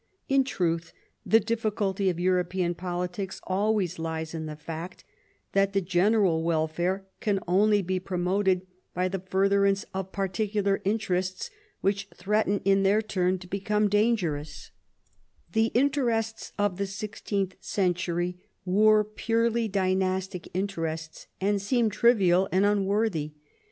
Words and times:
In 0.27 0.43
truth, 0.43 0.93
the 1.23 1.39
difficulty 1.39 2.09
of 2.09 2.19
European 2.19 2.73
politics 2.73 3.39
always 3.45 3.99
lies 3.99 4.33
in 4.33 4.47
the 4.47 4.55
fact 4.55 5.03
that 5.51 5.73
the 5.73 5.79
general 5.79 6.41
welfare 6.41 7.05
can 7.19 7.39
only 7.47 7.83
be 7.83 7.99
promoted 7.99 8.65
by 8.95 9.07
the 9.07 9.19
furtherance 9.19 9.85
of 9.93 10.11
particular 10.11 10.81
interests, 10.85 11.51
which 11.81 12.07
threaten 12.15 12.61
in 12.65 12.81
their 12.81 13.03
turn 13.03 13.37
to 13.37 13.47
become 13.47 13.87
dangeroua 13.89 14.47
The 15.51 15.65
interests 15.75 16.51
of 16.57 16.77
the 16.79 16.87
sixteenth 16.87 17.53
century 17.59 18.37
were 18.65 19.03
purely 19.03 19.67
dynastic 19.67 20.49
interests, 20.55 21.27
and 21.39 21.61
seem 21.61 21.91
trivial 21.91 22.49
and 22.51 22.65
unworthy. 22.65 23.33